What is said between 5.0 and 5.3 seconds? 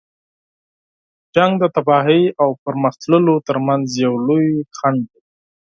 دی.